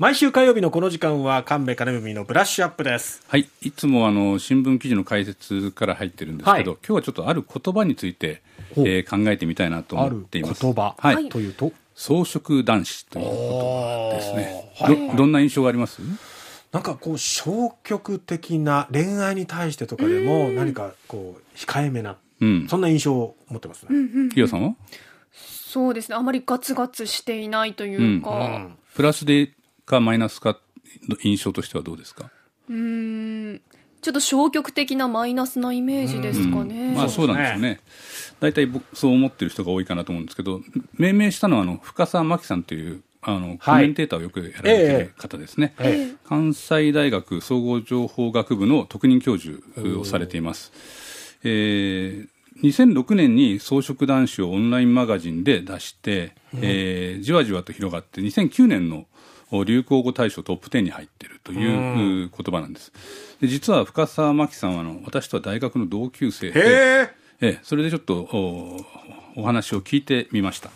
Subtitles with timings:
[0.00, 3.22] 毎週火曜日のこの時間は神戸金文のブラッシュアップです。
[3.28, 3.48] はい。
[3.62, 8.42] いつもあの新聞記事の解説から入ってるんですけど、はい、今日はちょっとある言葉について、
[8.76, 10.62] えー、考えてみたいなと思っています。
[10.62, 11.70] 言葉、はい、というと？
[11.94, 16.02] 草食男子という言葉ですね、はい、どどんな印象があります？
[16.72, 23.90] なんかこう消極的な恋愛に対してとかでも何かこう控えめな、うん、そんな印象を持ってますね。
[24.34, 24.74] ひ、う、ん、さんは？
[25.30, 26.16] そうですね。
[26.16, 29.52] あまりガツガツしていないというか、うんうん、プラスで
[29.84, 30.58] かマイナスか
[31.22, 32.30] 印象としてはどうですか？
[32.68, 33.60] うん。
[34.00, 36.88] ちょっと消極的なマイナスなイメージですかね。
[36.88, 37.80] うん、まあそうなんですよね。
[38.40, 40.60] 大体僕そう思ってる人が多いかなと思うんですけど、
[40.98, 49.58] 命名したのはあの深沢真紀さんというあの、コメンテーターをよくやられてる方ですね、ええ関西大学総合情報学部の特任教授
[49.98, 50.72] をされています。
[51.42, 52.28] えー、
[52.62, 59.06] 2006年に草食男子をオンラインマガジンで出して、うん、えー、じわじわと広がって2009年の
[59.64, 62.92] 流行語大賞トップ10に入っているという言葉なんです。
[63.40, 68.80] で実は深澤真紀さんはあの私とは大学の同級生で、えそれでちょっとお
[69.36, 70.70] お話を聞いてみました。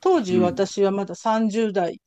[0.00, 2.00] 当時私はまだ30代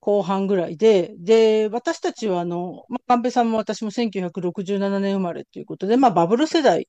[0.00, 6.84] 後半ぐらいで、うん、で、私たちはあの、まあ、カンペさんも私も1967年生まれということで、まあバブル世代の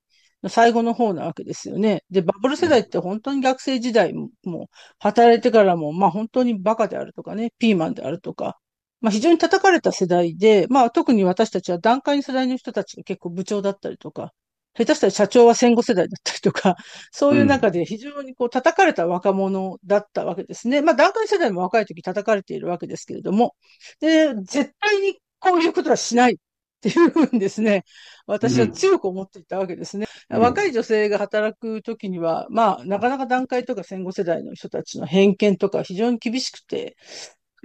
[0.50, 2.04] 最後の方なわけですよね。
[2.10, 8.58] で、バブル世代って本当に学生時代も、も働いてからも、まあ本当にバカであるとかね、ピーマンであるとか、
[9.02, 14.34] まあ非常に叩かれた世代で、まあ特に私たちは段階世代の人たちが結構部長だったりとか、
[14.74, 16.76] 下手したら社長は戦後世代だったりとか、
[17.12, 20.82] そういう中で非常にこう叩かれた若者だったわけですね。
[20.82, 23.56] まあ段階世代も若い時叩かれているわけですけれども、
[24.00, 26.38] で、絶対にこういうことはしないっ
[26.82, 27.86] ていうふうにですね、
[28.28, 30.08] 私は強く思っていたわけですね。
[30.30, 36.98] うん、若い女性が働くときには、まあ、なかなか段階とか戦後世代の人たちの偏見とか非常に厳しくて、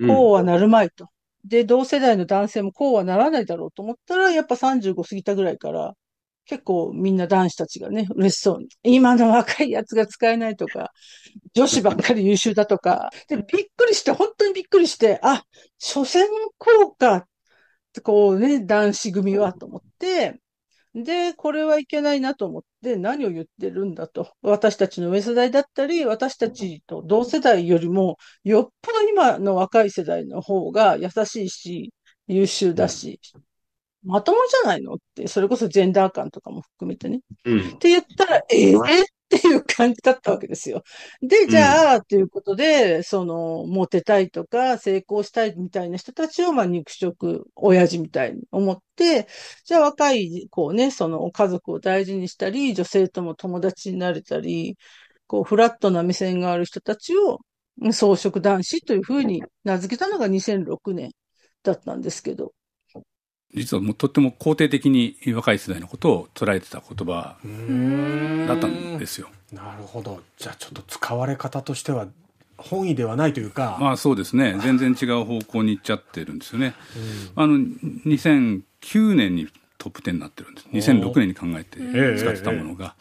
[0.07, 1.09] こうはなるまいと。
[1.45, 5.95] で、同世代の男性もこうはならないだろうと思ったら、やっぱ35過ぎたぐらいから、
[6.47, 8.69] 結構みんな男子たちがね、嬉しそうに。
[8.85, 10.93] 今の若いやつが使えないとか、
[11.55, 13.11] 女子ばっかり優秀だとか。
[13.29, 15.45] で、びっくりして、本当にびっくりして、あ、
[15.79, 16.27] 所詮
[16.59, 17.27] こうか、
[18.01, 20.41] こうね、男子組はと思って、
[20.95, 24.33] で、これはいけないなと思って何を言ってるんだと。
[24.41, 31.93] 私たちの上世代だったり、私たちと同世代よりも、よっぽど今の若い世代の方が優しいし、
[32.29, 33.21] 優秀だし、
[34.05, 37.21] まともじゃないのって、それこそジェンダー感とかも含めてね。
[37.45, 38.83] うん、って言ったら、ええー、っ
[39.29, 40.83] ていう感じだったわけですよ。
[41.21, 49.27] で、じゃあ、ということで、その、モテたいとか、成功したいみたいな人たちを、まあ、肉食、親父みたいに思って、
[49.65, 54.77] じゃあ、若い、こうね、その、家族を大事にしたり、女性とも友達になれたり、
[55.27, 57.41] こう、フラットな目線がある人たちを、
[57.91, 61.11] 草食男子というふうに名付けたのが2006年
[61.63, 62.53] だったんですけど、
[63.55, 67.37] 実はもうとっても肯定的に若い世代のことを捉えてた言葉
[68.47, 69.29] だったんですよ。
[69.53, 70.23] なるほど。
[70.39, 72.07] じゃあちょっと使われ方としては
[72.59, 73.79] 本意ではないというか。
[73.81, 74.59] まあそうですね。
[74.61, 76.75] 全然違う方向に行っちゃってるんですよね。
[77.35, 80.69] あの、2009年にトップ10になってるんです。
[80.91, 81.79] 2006年に考えて
[82.19, 82.95] 使ってたものが。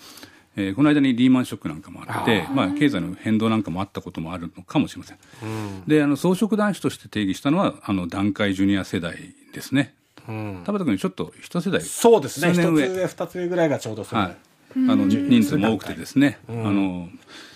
[0.58, 5.18] えー、この間にリーマンショックなんかもあってまあ、経済の変動なんかもあったこともあるのかもしれません。
[5.44, 9.94] うん、であの草食男子として定義したのはあの団塊ジュニア世代ですね。
[10.26, 12.54] 田畑君ちょっと一世代そうですね。
[12.54, 14.36] 一つ上二つ上ぐらいがちょうどそう、はい、
[14.76, 17.10] あの人数も多くてですね、あの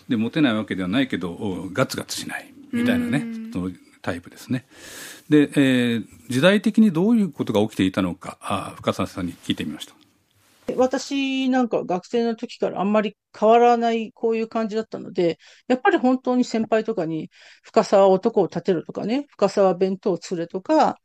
[0.08, 2.54] でモテないわけではないけどガツガツしない。
[2.72, 3.72] みたいなね、その
[4.02, 4.66] タイプですね。
[5.30, 8.38] で、えー、時代的にどういうことが起きていたのか。
[8.42, 9.96] あ深澤さんに聞いてみました。
[10.76, 17.32] 私なんか学生の時からあんまり変わらないこういう感じだったので、やっぱり本当に先輩とかに
[17.64, 21.00] 深沢男を立てるとかね、深沢弁当を連れとか、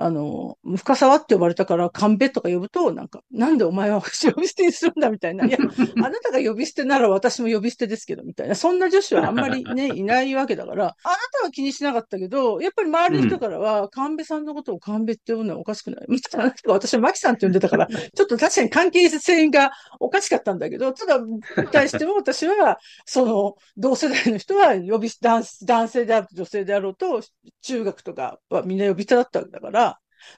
[0.00, 5.44] あの、深沢って呼ばれたから、神戸とか呼ぶと、なんか、なんでお前は私呼び捨てにするんだみたいな。
[5.46, 8.54] いや、あなたが呼び捨てなら私も呼び捨てですけど、みたいな。
[8.54, 16.54] そんな女子はあんまりね、 いないわけだから、あなたは気にしなかったけど、やっぱり周りの人からは、神戸さんのことを神戸って呼ぶのはおかしくないみたいな。
[16.66, 21.40] 私はマキさんって呼んでたから、 ちょっと確かに関係性がおかしかったんだけど、ただ、に
[21.70, 27.20] 対しても私は、その、同世代の人は呼び、男男性であると女性であろうと、
[27.62, 29.89] 中学とかはみんな呼び捨てだったわけだから、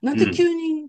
[0.02, 0.88] なんで急に、うん、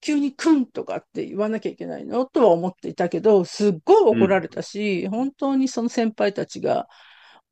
[0.00, 2.26] 急にくんとかって言わなきゃいけないの？
[2.26, 6.86] とは思っていたけど、すっごい怒られたし、うん、本当にその先輩たちが、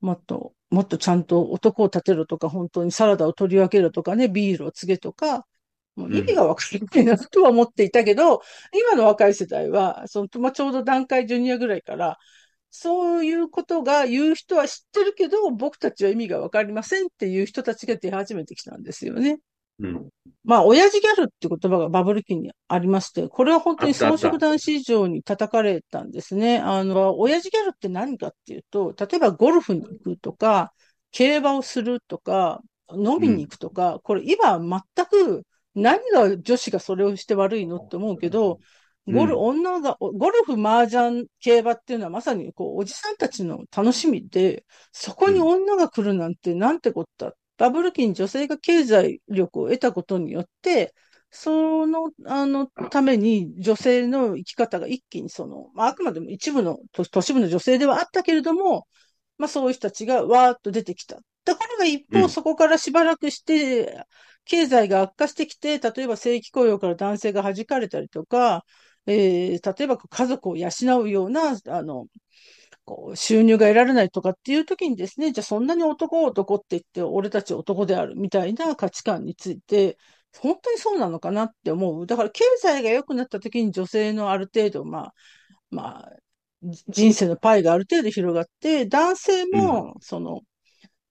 [0.01, 5.45] もっと、もっとちゃんと男を立てるとか、本当にサラダを取り分けるとかね、ビールを告げとか、
[5.95, 8.39] もう意味がわからないなとは思っていたけど、うん、
[8.79, 12.17] 今の若い世代は、その、まあ、ちょうど段階ジュニアぐらいから、
[12.69, 19.37] そういうことが言う人は知ってるけど、僕たちは意味がわかりませんっていう人たちが出始めてきたんですよね。
[19.79, 20.09] うん、
[20.43, 26.59] まあ、親父ギャルって言葉がバブル期にありまして、これは本当に装飾男子以上に叩かれたんですね。
[26.59, 30.73] あの、親父ギャルって何かっていうと、例えばゴルフに行くとか、
[31.11, 32.61] 競馬をするとか、
[32.91, 35.43] 飲みに行くとか、うん、これ今全く
[35.75, 38.59] 何が女子がそれをして悪いのって思うけど、
[39.07, 47.33] ゴル、うん、女が、ゴルフ、麻雀、競馬っていうのはまさにこう、おじさんたちの楽しみで、そこに女が来るなんてなんてこった。
[47.57, 50.93] バブル期に女性が経済力を得たことによって、
[51.29, 58.87] その、あの、ために女性の生き方が一気にその、まあ、あくまでも一部の、都市部の女性ではあったけれども、
[59.37, 61.19] まあそういう人たちがわーっと出てきた。
[61.45, 64.05] ところが一方、そこからしばらくして、
[64.45, 68.63] 経済が悪化してきて、例えば正規雇用から男性が弾かれたりとか、
[69.05, 70.69] えー、例えば家族を養
[71.01, 72.07] うような、あの、
[72.85, 79.97] こう収入が得られないとかっていう時にですね、じゃあそんなに男男って言って俺たち男であるみたいな価値観について、
[80.39, 82.07] 本当にそうなのかなって思う。
[82.07, 85.13] だから経済が良くなった時に女性のある程度、まあ、
[85.71, 86.09] まあ、
[86.89, 90.41] 人生のパイがある程度広がって、男性も、その、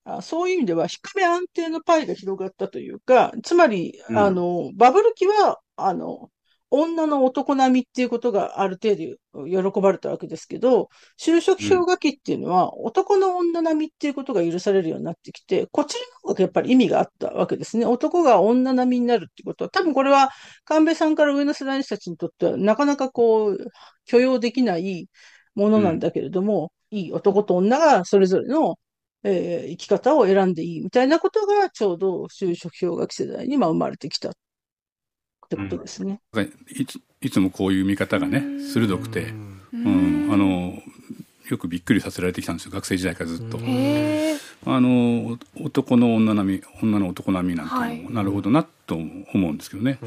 [0.05, 6.31] あそういう意味では低め安定のパイが広がったというか、つまり、あの、バブル期は、あの、
[6.75, 10.89] 女の男並みっていうことがある程度喜ばれたわけですけど、
[11.21, 17.85] 就職氷河期っていうのは男の女並みっていうことが許されるようになってきて、こちらの方がやっぱり意味があったわけですね。
[17.85, 20.31] 男が女並みになるっていうことは、多分これは
[20.65, 23.59] 神戸さんから上の世代の人たちにとってはなかなかこう
[24.07, 25.09] 許容できない
[25.55, 28.79] ものなんだけれども、うん、いい男と女がそれぞれの
[29.25, 34.33] えー、生き方を選んでいいみたいなことがちょうど就職氷河期世代にまあ生まれてきたっ
[35.57, 36.21] てことですね。
[36.33, 39.33] うん、いついつもこういう見方がね、鋭くて、
[39.73, 40.75] うん、あの、
[41.49, 43.59] よくびっくりさせられてきたんですよ、学生時代からずっと。
[44.65, 49.99] あの、男の女並み、女の男並みなんても、なるほどなと思うんですけどね。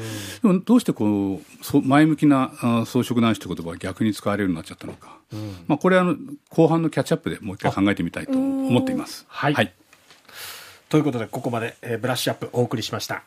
[0.42, 2.52] でも、どうしてこう、前向きな
[2.86, 5.18] 装飾男子って言葉が逆に使われるようになっちゃったのか。
[5.32, 6.16] うん、まあ、これはあの、
[6.50, 9.24] 後半のキャッチアップでもう一回考えてみたいと思っています。
[9.28, 9.72] はい、はい。
[10.88, 13.24] ということで、ここまで、えー、ブラッシュアップお送りしました。